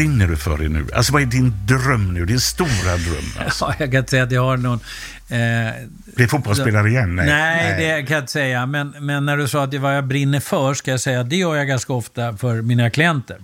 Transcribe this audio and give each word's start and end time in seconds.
brinner 0.00 0.26
du 0.26 0.36
för 0.36 0.56
nu? 0.58 0.86
Alltså 0.94 1.12
vad 1.12 1.22
är 1.22 1.26
din 1.26 1.52
dröm 1.66 2.14
nu? 2.14 2.26
Din 2.26 2.40
stora 2.40 2.68
dröm? 2.96 3.24
Alltså? 3.44 3.64
Ja, 3.64 3.74
jag 3.78 3.90
kan 3.90 3.98
inte 3.98 4.10
säga 4.10 4.22
att 4.22 4.32
jag 4.32 4.44
har 4.44 4.56
någon... 4.56 4.80
Eh, 5.28 5.74
Bli 6.16 6.26
fotbollsspelare 6.26 6.88
igen? 6.88 7.16
Nej, 7.16 7.26
nej, 7.26 7.74
det 7.78 8.02
kan 8.02 8.14
jag 8.14 8.22
inte 8.22 8.32
säga. 8.32 8.66
Men, 8.66 8.94
men 9.00 9.26
när 9.26 9.36
du 9.36 9.48
sa 9.48 9.64
att 9.64 9.70
det 9.70 9.78
vad 9.78 9.96
jag 9.96 10.04
brinner 10.04 10.40
för, 10.40 10.74
ska 10.74 10.90
jag 10.90 11.00
säga 11.00 11.20
att 11.20 11.30
det 11.30 11.36
gör 11.36 11.56
jag 11.56 11.68
ganska 11.68 11.92
ofta 11.92 12.36
för 12.36 12.62
mina 12.62 12.90
klienter. 12.90 13.36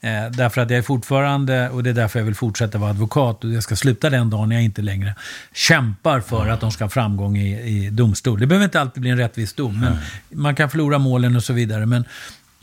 Eh, 0.00 0.30
därför 0.30 0.60
att 0.60 0.70
jag 0.70 0.78
är 0.78 0.82
fortfarande, 0.82 1.70
och 1.70 1.82
det 1.82 1.90
är 1.90 1.94
därför 1.94 2.18
jag 2.18 2.24
vill 2.24 2.34
fortsätta 2.34 2.78
vara 2.78 2.90
advokat, 2.90 3.44
och 3.44 3.50
jag 3.50 3.62
ska 3.62 3.76
sluta 3.76 4.10
den 4.10 4.30
dagen 4.30 4.50
jag 4.50 4.62
inte 4.62 4.82
längre 4.82 5.14
kämpar 5.52 6.20
för 6.20 6.48
att 6.48 6.60
de 6.60 6.70
ska 6.70 6.84
ha 6.84 6.88
framgång 6.88 7.36
i, 7.36 7.60
i 7.60 7.90
domstol. 7.90 8.40
Det 8.40 8.46
behöver 8.46 8.64
inte 8.64 8.80
alltid 8.80 9.00
bli 9.00 9.10
en 9.10 9.18
rättvis 9.18 9.52
dom, 9.52 9.80
men 9.80 9.96
man 10.28 10.54
kan 10.54 10.70
förlora 10.70 10.98
målen 10.98 11.36
och 11.36 11.44
så 11.44 11.52
vidare. 11.52 11.86
Men 11.86 12.04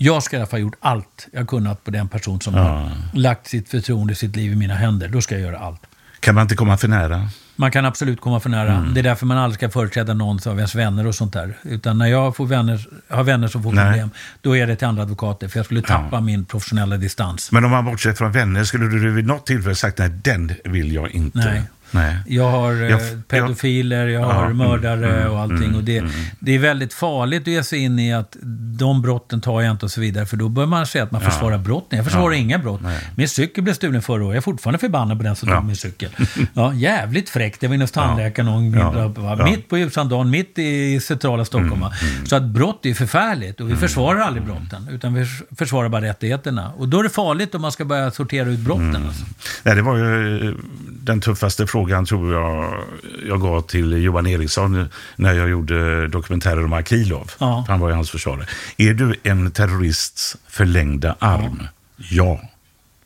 jag 0.02 0.24
ska 0.24 0.36
i 0.36 0.40
alla 0.40 0.48
fall 0.48 0.60
ha 0.60 0.62
gjort 0.62 0.76
allt 0.80 1.28
jag 1.32 1.48
kunnat 1.48 1.84
på 1.84 1.92
den 1.92 2.08
person 2.08 2.42
som 2.42 2.54
har 2.54 2.92
lagt 3.14 3.48
sitt 3.48 3.70
förtroende, 3.70 4.16
sitt 4.16 4.36
liv 4.36 4.52
i 4.52 4.56
mina 4.56 4.76
händer. 4.76 5.08
Då 5.08 5.22
ska 5.22 5.36
jag 5.36 5.42
göra 5.42 5.60
allt. 5.60 5.82
Kan 6.20 6.36
man 6.36 6.42
inte 6.42 6.56
komma 6.56 6.78
för 6.78 6.88
nära? 6.88 7.30
Man 7.56 7.72
kan 7.72 7.86
absolut 7.86 8.22
komma 8.22 8.40
för 8.40 8.50
nära. 8.50 8.74
Mm. 8.74 8.94
Det 8.94 9.02
är 9.02 9.04
därför 9.04 9.26
man 9.26 9.38
aldrig 9.38 9.56
ska 9.56 9.70
företräda 9.70 10.14
någon 10.14 10.40
av 10.46 10.58
ens 10.58 10.76
vänner 10.76 11.08
och 11.08 11.16
sånt 11.16 11.34
där. 11.34 11.58
Utan 11.64 11.98
när 11.98 12.06
jag 12.06 12.36
får 12.36 12.46
vänner, 12.46 12.88
har 13.10 13.24
vänner 13.24 13.48
som 13.48 13.64
får 13.64 13.72
Nej. 13.72 13.86
problem, 13.86 14.10
då 14.42 14.58
är 14.58 14.68
det 14.68 14.76
till 14.76 14.88
andra 14.88 15.04
advokater. 15.04 15.48
För 15.48 15.60
jag 15.60 15.66
skulle 15.66 15.82
tappa 15.82 16.22
min 16.22 16.46
professionella 16.46 16.98
distans. 16.98 17.52
Men 17.52 17.66
om 17.66 17.72
man 17.72 17.86
bortser 17.86 18.14
från 18.14 18.32
vänner, 18.32 18.64
skulle 18.64 18.88
du 18.88 19.12
vid 19.12 19.28
något 19.28 19.46
tillfälle 19.46 19.76
sagt 19.76 19.98
nej, 19.98 20.10
den 20.10 20.54
vill 20.64 20.92
jag 20.92 21.12
inte? 21.12 21.38
Nej. 21.38 21.64
Nej. 21.92 22.18
Jag 22.28 22.52
har 22.52 22.72
eh, 22.84 22.90
Jag- 22.90 23.28
pedofiler, 23.28 24.08
jag 24.08 24.22
har 24.22 24.34
Ja, 24.34 24.46
mm, 24.46 24.58
mördare 24.58 25.22
mm, 25.22 25.32
och 25.34 25.40
allting. 25.40 25.64
mm, 25.64 25.76
och 25.76 25.84
det, 25.84 25.98
mm. 25.98 26.12
det 26.40 26.56
är 26.56 26.60
väldigt 26.60 26.94
farligt 26.94 27.42
att 27.42 27.48
ge 27.48 27.64
sig 27.64 27.80
in 27.80 28.00
i 28.00 28.14
att 28.14 28.38
de 28.80 29.02
brotten 29.02 29.42
tar 29.42 29.62
jag 29.62 29.72
inte 29.72 29.86
och 29.86 29.92
så 29.92 30.02
vidare. 30.02 30.26
För 30.26 30.38
då 30.38 30.50
börjar 30.50 30.68
man 30.68 30.86
säga 30.88 31.04
att 31.04 31.12
man 31.12 31.22
Ja. 31.24 31.30
försvarar 31.30 31.58
brotten. 31.58 31.98
Jag 31.98 32.06
försvarar 32.06 32.32
Ja. 32.32 32.38
inga 32.38 32.58
brott. 32.58 32.82
Nej. 32.84 33.00
Min 33.16 33.30
cykel 33.30 33.64
blev 33.64 33.74
stulen 33.74 34.02
förra 34.02 34.24
året. 34.26 34.34
Jag 34.36 34.38
är 34.38 34.42
fortfarande 34.42 34.80
förbannad 34.80 35.18
på 35.18 35.24
den 35.24 35.36
som 35.36 35.50
tog 35.50 35.64
min 35.66 35.76
cykel. 35.76 36.10
Ja, 36.54 36.74
jävligt 36.74 37.30
fräckt. 37.30 37.64
Jag 37.64 37.70
var 37.70 37.76
inne 37.76 37.84
hos 37.84 37.92
tandläkaren 37.92 38.46
någon. 38.46 39.14
Va? 39.38 39.46
Mitt 39.46 39.70
på 39.70 39.78
ljusan 39.78 40.10
dagen, 40.10 40.30
mitt 40.30 40.60
i 40.60 41.00
centrala 41.00 41.46
Stockholm. 41.46 41.80
va. 41.80 41.94
Mm. 42.14 42.26
Så 42.26 42.36
att 42.36 42.44
brott 42.44 42.86
är 42.86 42.94
förfärligt. 42.94 43.62
Och 43.62 43.70
vi 43.70 43.76
försvarar 43.76 44.20
aldrig 44.20 44.46
brotten. 44.46 44.88
Utan 44.92 45.14
vi 45.14 45.26
försvarar 45.58 45.90
bara 45.90 46.02
rättigheterna. 46.02 46.72
Och 46.78 46.88
då 46.88 47.00
är 47.00 47.04
det 47.04 47.10
farligt 47.10 47.56
om 47.56 47.62
man 47.62 47.72
ska 47.72 47.86
börja 47.86 48.12
sortera 48.12 48.50
ut 48.50 48.60
brotten. 48.60 48.96
Mm. 48.96 49.08
Alltså. 49.08 49.26
Nej, 49.64 49.76
det 49.76 49.82
var 49.82 49.98
ju 49.98 50.48
eh, 50.50 50.54
den 50.88 51.22
tuffaste 51.22 51.68
frågan 51.68 51.79
tror 51.88 52.34
jag 52.34 52.84
jag 53.28 53.42
gav 53.42 53.62
till 53.62 53.92
Johan 54.04 54.28
Eriksson 54.28 54.90
när 55.16 55.34
jag 55.34 55.50
gjorde 55.50 56.08
dokumentärer 56.08 56.64
om 56.66 56.74
Akilov. 56.74 57.32
Ja. 57.40 57.66
Han 57.68 57.80
var 57.80 57.90
ju 57.90 57.96
hans 57.96 58.10
försvarare. 58.12 58.46
Är 58.78 58.94
du 58.94 59.16
en 59.24 59.52
terrorists 59.52 60.38
förlängda 60.48 61.16
arm? 61.20 61.68
Ja, 61.98 62.42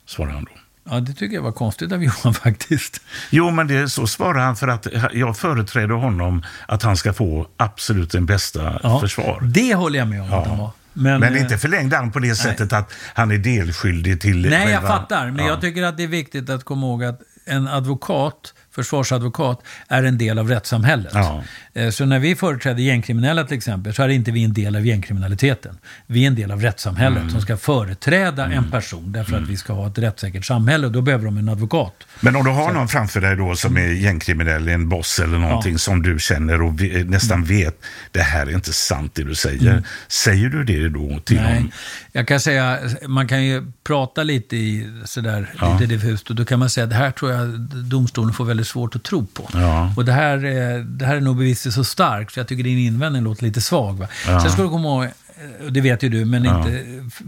svarade 0.05 0.33
han 0.33 0.43
då. 0.43 0.51
Ja, 0.89 0.99
det 0.99 1.13
tycker 1.13 1.35
jag 1.35 1.43
var 1.43 1.51
konstigt 1.51 1.91
av 1.91 2.03
Johan 2.03 2.33
faktiskt. 2.43 3.01
Jo, 3.29 3.51
men 3.51 3.67
det, 3.67 3.89
så 3.89 4.07
svarar 4.07 4.39
han 4.45 4.55
för 4.55 4.67
att 4.67 4.87
jag 5.13 5.37
företräder 5.37 5.95
honom 5.95 6.43
att 6.67 6.83
han 6.83 6.97
ska 6.97 7.13
få 7.13 7.47
absolut 7.57 8.11
den 8.11 8.25
bästa 8.25 8.79
Ja, 8.83 8.99
försvar. 8.99 9.41
Det 9.53 9.75
håller 9.75 9.99
jag 9.99 10.07
med 10.07 10.21
om 10.21 10.33
att 10.33 10.47
han 10.47 10.57
var. 10.57 10.71
Men, 10.93 11.19
Men, 11.19 11.37
inte 11.37 11.53
eh, 11.53 11.59
förlängd 11.59 11.93
arm 11.93 12.11
på 12.11 12.19
det 12.19 12.35
sättet 12.35 12.73
att 12.73 12.93
han 13.13 13.31
är 13.31 13.37
delskyldig 13.37 14.21
till... 14.21 14.41
Nej, 14.41 14.51
jag 14.51 14.67
själva- 14.81 14.87
fattar. 14.87 15.25
Men 15.31 15.45
Ja. 15.45 15.51
jag 15.51 15.61
tycker 15.61 15.83
att 15.83 15.97
det 15.97 16.03
är 16.03 16.07
viktigt 16.07 16.49
att 16.49 16.63
komma 16.63 16.87
ihåg 16.87 17.03
att 17.03 17.21
en 17.45 17.67
advokat, 17.67 18.53
försvarsadvokat, 18.75 19.61
är 19.87 20.03
en 20.03 20.17
del 20.17 20.39
av 20.39 20.49
rättssamhället. 20.49 21.11
Ja. 21.13 21.43
Eh, 21.73 21.89
Så 21.89 22.05
när 22.05 22.19
vi 22.19 22.35
företräder 22.35 22.83
gängkriminella 22.83 23.43
till 23.43 23.57
exempel, 23.57 23.93
så 23.93 24.03
är 24.03 24.09
inte 24.09 24.31
vi 24.31 24.43
en 24.43 24.53
del 24.53 24.75
av 24.75 24.85
gängkriminaliteten. 24.85 25.77
Vi 26.07 26.23
är 26.23 26.27
en 26.27 26.35
del 26.35 26.51
av 26.51 26.61
rättssamhället 26.61 27.17
Mm. 27.19 27.29
som 27.31 27.41
ska 27.41 27.57
företräda 27.57 28.45
en 28.45 28.71
person 28.71 29.11
därför 29.11 29.37
att 29.37 29.47
vi 29.49 29.57
ska 29.57 29.73
ha 29.73 29.87
ett 29.87 29.97
rättssäkert 29.97 30.45
samhälle 30.45 30.85
och 30.85 30.91
då 30.91 31.01
behöver 31.01 31.25
de 31.25 31.37
en 31.37 31.49
advokat. 31.49 31.93
Men 32.19 32.35
om 32.35 32.43
du 32.43 32.49
har 32.51 32.73
någon 32.73 32.87
framför 32.87 33.21
dig 33.21 33.35
då 33.35 33.55
som 33.55 33.77
är 33.77 33.87
gängkriminell, 33.87 34.67
en 34.67 34.89
boss 34.89 35.19
eller 35.19 35.37
någonting 35.37 35.77
som 35.79 36.01
du 36.01 36.19
känner 36.19 36.61
och 36.61 36.81
vi, 36.81 37.03
nästan 37.03 37.43
vet, 37.43 37.81
det 38.11 38.21
här 38.21 38.47
är 38.47 38.51
inte 38.51 38.73
sant 38.73 39.11
det 39.15 39.23
du 39.23 39.35
säger. 39.35 39.83
Säger 40.07 40.49
du 40.49 40.63
det 40.63 40.89
då 40.89 41.19
till 41.19 41.35
Nej, 41.35 41.53
honom? 41.55 41.71
jag 42.11 42.27
kan 42.27 42.39
säga, 42.39 42.79
man 43.07 43.27
kan 43.27 43.43
ju 43.45 43.71
prata 43.83 44.23
lite 44.23 44.55
i 44.57 44.89
sådär, 45.05 45.49
lite 45.73 45.93
diffust 45.93 46.29
och 46.29 46.35
då 46.35 46.45
kan 46.45 46.59
man 46.59 46.69
säga 46.69 46.85
det 46.85 46.95
här 46.95 47.11
tror 47.11 47.31
jag 47.31 47.59
domstolen 47.89 48.33
får 48.33 48.45
väldigt 48.45 48.62
svårt 48.63 48.95
att 48.95 49.03
tro 49.03 49.25
på. 49.25 49.49
Ja. 49.53 49.93
Och 49.97 50.05
det 50.05 50.11
här, 50.11 50.45
är- 50.45 50.79
det 50.79 51.05
här 51.05 51.15
är 51.15 51.21
nog 51.21 51.37
bevisligt 51.37 51.75
så 51.75 51.83
starkt 51.83 52.33
så 52.33 52.39
jag 52.39 52.47
tycker 52.47 52.63
din 52.63 52.77
invändning 52.79 53.23
låter 53.23 53.43
lite 53.43 53.61
svag. 53.61 53.97
Va? 53.97 54.07
Ja. 54.27 54.41
Sen 54.41 54.51
ska 54.51 54.61
du 54.63 54.69
komma 54.69 54.87
ihåg, 54.87 55.07
det 55.69 55.81
vet 55.81 56.03
ju 56.03 56.09
du, 56.09 56.25
men 56.25 56.43
Ja. 56.43 56.57
inte 56.67 56.83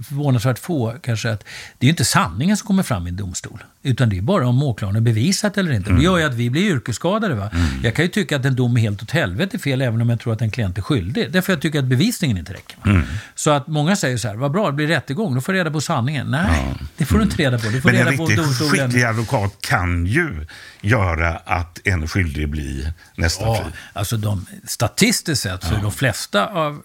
förvånansvärt 0.07 0.59
få 0.59 0.95
kanske, 1.03 1.31
att 1.31 1.39
det 1.77 1.85
är 1.85 1.87
ju 1.87 1.89
inte 1.89 2.05
sanningen 2.05 2.57
som 2.57 2.67
kommer 2.67 2.83
fram 2.83 3.07
i 3.07 3.09
en 3.09 3.15
domstol. 3.15 3.63
Utan 3.83 4.09
det 4.09 4.17
är 4.17 4.21
bara 4.21 4.47
om 4.47 4.63
åklagaren 4.63 5.03
bevisat 5.03 5.57
eller 5.57 5.71
inte. 5.71 5.91
Det 5.93 6.03
gör 6.03 6.17
ju 6.17 6.23
att 6.23 6.33
vi 6.33 6.49
blir 6.49 6.61
yrkesskadade. 6.71 7.35
Va? 7.35 7.49
Jag 7.83 7.95
kan 7.95 8.05
ju 8.05 8.09
tycka 8.11 8.35
att 8.35 8.45
en 8.45 8.55
dom 8.55 8.77
är 8.77 8.81
helt 8.81 9.03
åt 9.03 9.11
helvete 9.11 9.59
fel, 9.59 9.81
även 9.81 10.01
om 10.01 10.09
jag 10.09 10.19
tror 10.19 10.33
att 10.33 10.41
en 10.41 10.51
klient 10.51 10.77
är 10.77 10.81
skyldig. 10.81 11.31
Därför 11.31 11.53
jag 11.53 11.61
tycker 11.61 11.79
att 11.79 11.85
bevisningen 11.85 12.37
inte 12.37 12.53
räcker. 12.53 12.77
Va? 12.83 13.01
Så 13.35 13.49
att 13.51 13.67
många 13.67 13.95
säger 13.95 14.17
så 14.17 14.27
här, 14.27 14.35
vad 14.35 14.51
bra, 14.51 14.67
det 14.67 14.73
blir 14.73 14.87
rättegång, 14.87 15.35
då 15.35 15.41
får 15.41 15.55
jag 15.55 15.59
reda 15.59 15.71
på 15.71 15.81
sanningen. 15.81 16.27
Nej, 16.31 16.73
det 16.97 17.05
får 17.05 17.17
du 17.17 17.23
inte 17.23 17.35
reda 17.37 17.59
på. 17.59 17.69
Du 17.69 17.81
får 17.81 17.89
Men 17.91 17.99
en 17.99 18.05
reda 18.05 18.17
på 18.17 18.23
riktigt 18.25 18.45
domstolen. 18.45 18.85
skicklig 18.87 19.03
advokat 19.03 19.57
kan 19.61 20.05
ju 20.05 20.45
göra 20.81 21.35
att 21.45 21.79
en 21.83 22.07
skyldig 22.07 22.49
blir 22.49 22.93
nästan 23.15 23.47
Ja, 23.47 23.55
fri. 23.63 23.71
alltså 23.93 24.17
de, 24.17 24.45
statistiskt 24.63 25.41
sett 25.41 25.63
så 25.63 25.75
är 25.75 25.81
de 25.81 25.91
flesta 25.91 26.45
av 26.45 26.81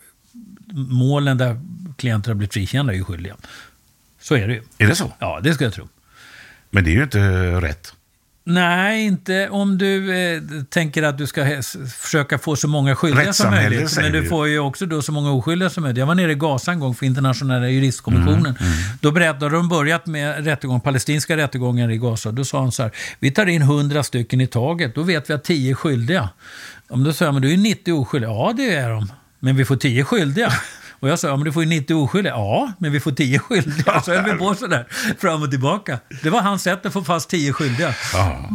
målen 0.72 1.38
där 1.38 1.60
klienter 1.96 2.30
har 2.30 2.34
blivit 2.34 2.52
frikända 2.52 2.92
är 2.92 2.96
ju 2.96 3.04
skyldiga. 3.04 3.36
Så 4.20 4.34
är 4.34 4.48
det 4.48 4.54
ju. 4.54 4.62
Är 4.78 4.86
det 4.86 4.94
så? 4.94 5.12
Ja, 5.18 5.40
det 5.42 5.54
ska 5.54 5.64
jag 5.64 5.72
tro. 5.72 5.88
Men 6.70 6.84
det 6.84 6.90
är 6.90 6.94
ju 6.94 7.02
inte 7.02 7.20
rätt. 7.60 7.94
Nej, 8.44 9.06
inte 9.06 9.48
om 9.48 9.78
du 9.78 10.14
eh, 10.18 10.42
tänker 10.68 11.02
att 11.02 11.18
du 11.18 11.26
ska 11.26 11.62
försöka 11.98 12.38
få 12.38 12.56
så 12.56 12.68
många 12.68 12.96
skyldiga 12.96 13.32
som 13.32 13.50
möjligt. 13.50 13.90
säger 13.90 14.10
Men 14.12 14.22
du 14.22 14.28
får 14.28 14.48
ju 14.48 14.58
också 14.58 14.86
då 14.86 15.02
så 15.02 15.12
många 15.12 15.30
oskyldiga 15.32 15.70
som 15.70 15.82
möjligt. 15.82 15.98
Jag 15.98 16.06
var 16.06 16.14
nere 16.14 16.32
i 16.32 16.34
Gaza 16.34 16.72
en 16.72 16.80
gång 16.80 16.94
för 16.94 17.06
internationella 17.06 17.68
juristkommissionen. 17.68 18.56
Mm, 18.60 18.72
Då 19.00 19.10
berättade 19.10 19.48
de 19.56 19.68
börjat 19.68 20.06
med 20.06 20.44
rättegång, 20.44 20.80
palestinska 20.80 21.36
rättegångar 21.36 21.90
i 21.90 21.98
Gaza. 21.98 22.32
Då 22.32 22.44
sa 22.44 22.60
han 22.60 22.72
så 22.72 22.82
här, 22.82 22.92
vi 23.18 23.30
tar 23.30 23.46
in 23.46 23.62
100 23.62 24.02
stycken 24.02 24.40
i 24.40 24.46
taget, 24.46 24.94
då 24.94 25.02
vet 25.02 25.30
vi 25.30 25.34
att 25.34 25.44
10 25.44 25.70
är 25.70 25.74
skyldiga. 25.74 26.28
Om 26.88 27.12
sa 27.12 27.24
jag, 27.24 27.34
men 27.34 27.42
du 27.42 27.52
är 27.52 27.56
90 27.56 27.92
oskyldiga. 27.92 28.30
Ja, 28.30 28.52
det 28.56 28.74
är 28.74 28.90
de. 28.90 29.12
Men 29.40 29.56
vi 29.56 29.64
får 29.64 29.76
10 29.76 30.04
skyldiga. 30.04 30.52
Och 31.00 31.08
jag 31.08 31.18
sa, 31.18 31.28
ja 31.28 31.36
men 31.36 31.44
du 31.44 31.52
får 31.52 31.62
ju 31.62 31.68
90 31.68 31.94
oskyldiga. 31.94 32.32
Ja, 32.32 32.72
men 32.78 32.92
vi 32.92 33.00
får 33.00 33.12
10 33.12 33.38
skyldiga. 33.38 34.00
Så 34.00 34.14
höll 34.14 34.32
vi 34.32 34.38
på 34.38 34.54
sådär, 34.54 34.86
fram 35.18 35.42
och 35.42 35.50
tillbaka. 35.50 35.98
Det 36.22 36.30
var 36.30 36.42
hans 36.42 36.62
sätt 36.62 36.86
att 36.86 36.92
få 36.92 37.04
fast 37.04 37.30
10 37.30 37.52
skyldiga. 37.52 37.94
Ja. 38.12 38.50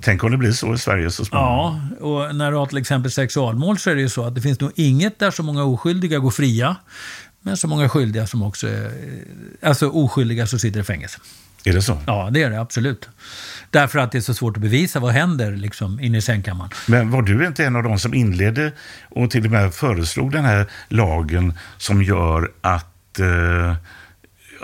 Tänk 0.00 0.24
om 0.24 0.30
det 0.30 0.36
blir 0.36 0.52
så 0.52 0.74
i 0.74 0.78
Sverige 0.78 1.10
så 1.10 1.24
småningom. 1.24 1.90
Ja, 2.00 2.06
och 2.06 2.36
när 2.36 2.50
du 2.50 2.56
har 2.56 2.66
till 2.66 2.78
exempel 2.78 3.10
sexualmål 3.10 3.78
så 3.78 3.90
är 3.90 3.94
det 3.94 4.00
ju 4.00 4.08
så 4.08 4.24
att 4.24 4.34
det 4.34 4.40
finns 4.40 4.60
nog 4.60 4.72
inget 4.74 5.18
där 5.18 5.30
så 5.30 5.42
många 5.42 5.64
oskyldiga 5.64 6.18
går 6.18 6.30
fria, 6.30 6.76
men 7.40 7.56
så 7.56 7.68
många 7.68 7.88
skyldiga 7.88 8.26
som 8.26 8.42
också 8.42 8.68
är, 8.68 8.92
alltså 9.62 9.88
oskyldiga 9.88 10.46
som 10.46 10.58
sitter 10.58 10.80
i 10.80 10.84
fängelse. 10.84 11.18
Är 11.64 11.72
det 11.72 11.82
så? 11.82 11.98
Ja, 12.06 12.28
det 12.32 12.42
är 12.42 12.50
det 12.50 12.60
absolut. 12.60 13.08
Därför 13.70 13.98
att 13.98 14.12
det 14.12 14.18
är 14.18 14.22
så 14.22 14.34
svårt 14.34 14.56
att 14.56 14.62
bevisa 14.62 15.00
vad 15.00 15.12
händer 15.12 15.52
liksom 15.56 16.00
inne 16.00 16.18
i 16.18 16.20
sängkammaren. 16.20 16.70
Men 16.86 17.10
var 17.10 17.22
du 17.22 17.46
inte 17.46 17.64
en 17.64 17.76
av 17.76 17.82
de 17.82 17.98
som 17.98 18.14
inledde 18.14 18.72
och 19.08 19.30
till 19.30 19.44
och 19.44 19.50
med 19.50 19.74
föreslog 19.74 20.32
den 20.32 20.44
här 20.44 20.66
lagen 20.88 21.54
som 21.76 22.02
gör 22.02 22.52
att 22.60 23.18
eh, 23.18 23.74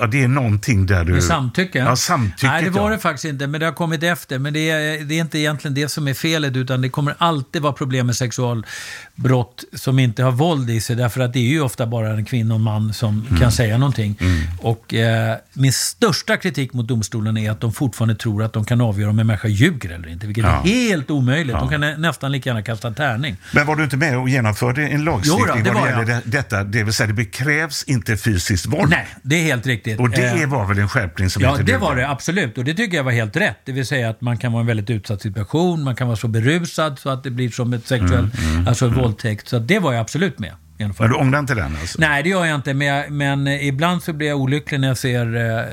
ja, 0.01 0.07
det 0.07 0.23
är 0.23 0.29
någonting 0.29 0.87
där 0.87 1.05
du... 1.05 1.13
Med 1.13 1.23
samtycke? 1.25 1.79
Ja, 1.79 1.97
samtycke. 1.97 2.47
Nej, 2.47 2.65
det 2.65 2.71
var 2.71 2.91
ja. 2.91 2.97
det 2.97 2.99
faktiskt 3.03 3.25
inte, 3.25 3.47
men 3.47 3.61
det 3.61 3.67
har 3.67 3.73
kommit 3.73 4.03
efter. 4.03 4.39
Men 4.39 4.53
det 4.53 4.71
är, 4.71 5.05
det 5.05 5.15
är 5.15 5.21
inte 5.21 5.39
egentligen 5.39 5.75
det 5.75 5.89
som 5.89 6.09
är 6.09 6.15
felet, 6.15 6.57
utan 6.57 6.81
det 6.83 6.89
kommer 6.89 7.15
alltid 7.19 7.63
vara 7.63 7.73
problem 7.73 8.07
med 8.07 8.17
sexualbrott 8.17 9.65
som 9.73 9.99
inte 9.99 10.23
har 10.23 10.33
våld 10.33 10.71
i 10.71 10.81
sig, 10.81 10.97
därför 10.97 11.21
att 11.21 11.33
det 11.33 11.39
är 11.39 11.49
ju 11.51 11.61
ofta 11.61 11.87
bara 11.87 12.09
en 12.11 12.25
kvinna 12.25 12.55
och 12.55 12.59
en 12.61 12.65
man 12.65 12.93
som 12.93 13.27
Mm. 13.29 13.41
kan 13.41 13.53
säga 13.53 13.79
någonting. 13.79 14.19
Och 14.59 14.95
eh, 14.95 15.37
min 15.53 15.73
största 15.73 16.37
kritik 16.37 16.73
mot 16.73 16.89
domstolen 16.89 17.37
är 17.37 17.51
att 17.51 17.61
de 17.61 17.73
fortfarande 17.73 18.15
tror 18.15 18.43
att 18.43 18.53
de 18.53 18.65
kan 18.65 18.81
avgöra 18.81 19.11
om 19.11 19.19
en 19.19 19.27
människa 19.27 19.49
ljuger 19.49 19.91
eller 19.91 20.09
inte, 20.09 20.27
vilket 20.27 20.45
Ja. 20.45 20.63
är 20.65 20.89
helt 20.89 21.11
omöjligt. 21.11 21.57
De 21.57 21.69
kan 21.69 21.81
nä- 21.81 21.97
nästan 21.97 22.33
lika 22.33 22.51
gärna 22.51 22.63
kasta 22.63 22.91
tärning. 22.93 23.37
Men 23.55 23.67
var 23.67 23.77
du 23.77 23.85
inte 23.85 23.97
med 23.97 24.19
och 24.19 24.29
genomförde 24.29 24.87
en 24.89 25.05
lagstiftning 25.05 25.45
Jo 25.49 25.55
då, 25.55 25.63
det 25.63 25.71
vad 25.71 25.83
det 25.85 25.91
gäller 25.91 26.13
jag. 26.13 26.21
detta? 26.25 26.65
Det 26.65 26.83
vill 26.85 26.95
säga, 26.95 27.13
det 27.13 27.25
krävs 27.25 27.85
inte 27.85 28.17
fysiskt 28.17 28.67
våld. 28.67 28.91
Nej, 28.91 29.07
det 29.23 29.37
är 29.37 29.43
helt 29.43 29.67
riktigt. 29.67 29.90
Och 29.99 30.11
det 30.11 30.43
Eh, 30.43 30.49
var 30.49 30.67
väl 30.67 30.79
en 30.79 30.89
skärpning 30.89 31.31
som 31.31 31.43
Ja, 31.43 31.57
det 31.57 31.77
var 31.77 31.97
det 31.97 32.09
absolut. 32.09 32.59
Och 32.59 32.65
det 32.65 32.75
tycker 32.75 32.97
jag 32.97 33.05
var 33.05 33.13
helt 33.13 33.37
rätt. 33.37 33.57
Det 33.65 33.73
vill 33.73 33.87
säga 33.87 34.11
att 34.11 34.21
man 34.21 34.39
kan 34.39 34.53
vara 34.53 34.61
i 34.61 34.63
en 34.63 34.67
väldigt 34.67 34.91
utsatt 34.91 35.23
situation, 35.23 35.83
man 35.85 35.97
kan 35.97 36.07
vara 36.07 36.17
så 36.17 36.29
berusad 36.29 36.99
så 36.99 37.11
att 37.11 37.25
det 37.25 37.31
blir 37.31 37.51
som 37.51 37.73
ett 37.73 37.87
sexuellt, 37.87 38.35
alltså 38.67 38.89
våldtäkt. 38.89 39.49
Så 39.49 39.59
det 39.59 39.79
var 39.79 39.93
jag 39.93 40.01
absolut 40.01 40.39
med. 40.39 40.53
Men 40.99 41.11
du 41.11 41.15
ångrar 41.15 41.39
inte 41.39 41.55
den 41.55 41.77
alltså? 41.81 42.01
Nej, 42.01 42.23
det 42.23 42.29
gör 42.29 42.45
jag 42.45 42.55
inte. 42.55 42.75
Men, 42.75 42.87
jag, 42.87 43.11
men 43.11 43.49
ibland 43.49 44.03
så 44.03 44.13
blir 44.13 44.29
jag 44.29 44.39
olycklig 44.41 44.81
när 44.81 44.89
jag 44.89 44.99
ser 44.99 45.37
eh, 45.37 45.65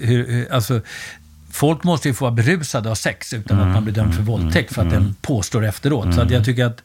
hur, 0.00 0.28
hur, 0.28 0.52
alltså, 0.52 0.80
Folk 1.50 1.84
måste 1.84 2.08
ju 2.08 2.14
få 2.14 2.24
vara 2.24 2.34
berusade 2.34 2.90
av 2.90 2.94
sex 2.94 3.32
utan 3.32 3.60
att 3.60 3.68
man 3.74 3.84
blir 3.84 3.94
dömd 3.94 4.14
för 4.14 4.22
våldtäkt 4.22 4.74
för 4.74 4.82
att 4.82 4.90
den 4.90 5.14
påstår 5.22 5.64
efteråt. 5.64 6.14
Så 6.14 6.20
att 6.20 6.30
jag 6.30 6.44
tycker 6.44 6.64
att 6.64 6.82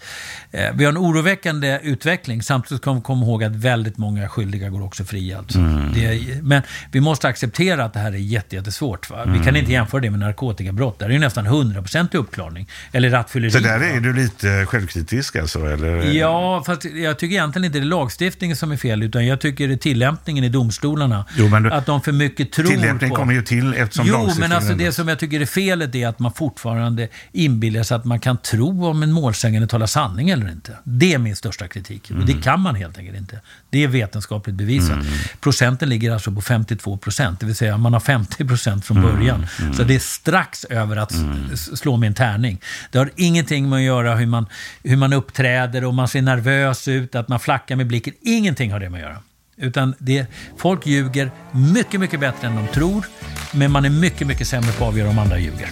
eh, 0.52 0.66
vi 0.74 0.86
har 0.86 0.92
en 0.92 0.98
oroväckande 0.98 1.80
utveckling. 1.84 2.42
Samtidigt 2.44 2.82
ska 2.82 2.94
vi 2.94 3.02
komma 3.02 3.26
ihåg 3.26 3.44
att 3.44 3.56
väldigt 3.56 3.98
många 3.98 4.30
skyldiga 4.30 4.70
går 4.70 4.84
också 4.86 5.04
fria. 5.04 5.38
Alltså. 5.38 5.60
Det 5.94 6.06
är, 6.06 6.42
men 6.42 6.62
vi 6.92 7.00
måste 7.02 7.28
acceptera 7.28 7.86
att 7.86 7.94
det 7.94 8.00
här 8.00 8.12
är 8.12 8.18
jätte, 8.18 8.56
jättesvårt. 8.56 9.10
Va? 9.10 9.26
Vi 9.28 9.40
kan 9.44 9.56
inte 9.56 9.72
jämföra 9.72 10.02
det 10.02 10.10
med 10.10 10.20
narkotikabrott. 10.20 11.00
Där 11.00 11.06
är 11.06 11.10
ju 11.10 11.20
nästan 11.20 11.48
100% 11.48 12.16
uppklarning. 12.18 12.68
Eller 12.92 13.10
rattfylleri. 13.10 13.52
Så 13.52 13.60
där 13.60 13.80
är 13.80 14.00
du 14.00 14.14
lite 14.14 14.66
självkritisk 14.66 15.36
alltså? 15.36 15.60
Eller? 15.66 16.14
Ja, 16.14 16.64
fast 16.66 16.86
jag 16.86 17.20
tycker 17.20 17.34
egentligen 17.36 17.66
inte 17.66 17.80
det 17.80 17.84
är 17.84 17.86
lagstiftningen 17.86 18.58
som 18.58 18.72
är 18.72 18.78
fel, 18.78 19.04
utan 19.04 19.26
jag 19.28 19.40
tycker 19.42 19.68
det 19.68 19.74
är 19.74 19.78
tillämpningen 19.78 20.44
i 20.44 20.50
domstolarna. 20.50 21.26
Jo, 21.38 21.48
men 21.50 21.64
du- 21.64 21.72
att 21.72 21.86
de 21.86 22.02
för 22.02 22.12
mycket 22.12 22.52
tror 22.52 22.66
Tillämpning 22.66 23.10
på... 23.10 23.16
kommer 23.16 23.34
ju 23.34 23.42
till 23.42 23.74
eftersom 23.74 24.06
Jo, 24.08 24.14
lagstiftningen 24.14 24.63
alltså 24.72 24.86
det 24.86 24.92
som 24.92 25.08
jag 25.08 25.20
tycker 25.20 25.42
är 25.42 25.46
felet 25.46 25.96
är 25.96 26.08
att 26.08 26.20
man 26.20 26.34
fortfarande 26.34 27.08
inbillar 27.32 27.84
sig 27.84 27.96
att 27.98 28.06
man 28.06 28.20
kan 28.20 28.38
tro 28.38 28.86
om 28.86 29.04
en 29.04 29.12
målsägande 29.12 29.68
talar 29.68 29.86
sanning 29.86 30.30
eller 30.30 30.52
inte. 30.52 30.78
Det 30.84 31.14
är 31.14 31.18
min 31.18 31.36
största 31.36 31.68
kritik. 31.68 32.04
Och 32.04 32.12
Mm. 32.12 32.26
det 32.26 32.34
kan 32.42 32.60
man 32.60 32.76
helt 32.76 32.98
enkelt 32.98 33.18
inte. 33.18 33.40
Det 33.70 33.84
är 33.84 33.88
vetenskapligt 33.88 34.56
bevisat. 34.56 34.98
Procenten 35.42 35.90
ligger 35.90 36.12
alltså 36.12 36.32
på 36.32 36.42
52 36.42 36.98
procent, 36.98 37.40
det 37.40 37.46
vill 37.46 37.56
säga 37.56 37.78
man 37.78 37.94
har 37.94 38.00
50 38.00 38.46
procent 38.46 38.86
från 38.86 38.98
Mm. 38.98 39.10
början. 39.16 39.48
Så 39.78 39.84
det 39.84 39.96
är 39.96 40.00
strax 40.00 40.64
över 40.66 40.98
att 40.98 41.12
s- 41.54 41.78
slå 41.80 41.98
med 41.98 42.08
en 42.08 42.14
tärning. 42.14 42.62
Det 42.92 42.98
har 42.98 43.10
ingenting 43.16 43.70
med 43.70 43.78
att 43.78 43.84
göra 43.84 44.16
hur 44.16 44.26
man, 44.26 44.46
hur 44.84 44.96
man 44.98 45.14
uppträder, 45.14 45.86
om 45.86 45.96
man 45.96 46.08
ser 46.08 46.22
nervös 46.22 46.88
ut, 46.88 47.16
att 47.16 47.28
man 47.28 47.40
flackar 47.40 47.76
med 47.76 47.88
blicken. 47.88 48.14
Ingenting 48.22 48.72
har 48.72 48.80
det 48.80 48.90
med 48.90 48.98
att 49.04 49.10
göra. 49.10 49.18
Utan 49.58 49.96
det, 50.00 50.26
folk 50.58 50.88
ljuger 50.88 51.32
mycket, 51.52 52.00
mycket 52.00 52.20
bättre 52.20 52.48
än 52.48 52.56
de 52.56 52.68
tror, 52.68 53.06
men 53.54 53.72
man 53.72 53.86
är 53.86 53.90
mycket, 53.90 54.28
mycket 54.28 54.48
sämre 54.48 54.72
på 54.72 54.84
att 54.84 54.90
avgöra 54.90 55.10
om 55.10 55.20
andra 55.20 55.40
ljuger. 55.40 55.70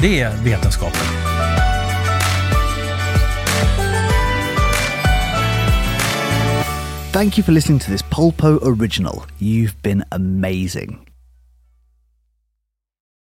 Det 0.00 0.20
är 0.20 0.36
vetenskapen. 0.36 1.06
Thank 7.12 7.38
you 7.38 7.44
for 7.44 7.52
listening 7.52 7.78
to 7.78 7.90
this 7.90 8.02
Polpo 8.02 8.58
original. 8.62 9.22
You've 9.38 9.82
been 9.82 10.02
amazing. 10.10 11.11